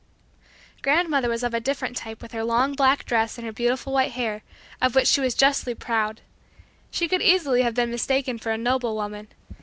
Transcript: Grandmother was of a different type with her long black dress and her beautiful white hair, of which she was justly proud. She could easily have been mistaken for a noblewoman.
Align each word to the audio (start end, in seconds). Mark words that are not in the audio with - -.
Grandmother 0.81 1.29
was 1.29 1.43
of 1.43 1.53
a 1.53 1.59
different 1.59 1.95
type 1.95 2.23
with 2.23 2.31
her 2.31 2.43
long 2.43 2.73
black 2.73 3.05
dress 3.05 3.37
and 3.37 3.45
her 3.45 3.53
beautiful 3.53 3.93
white 3.93 4.13
hair, 4.13 4.41
of 4.81 4.95
which 4.95 5.05
she 5.05 5.21
was 5.21 5.35
justly 5.35 5.75
proud. 5.75 6.21
She 6.89 7.07
could 7.07 7.21
easily 7.21 7.61
have 7.61 7.75
been 7.75 7.91
mistaken 7.91 8.39
for 8.39 8.51
a 8.51 8.57
noblewoman. 8.57 9.27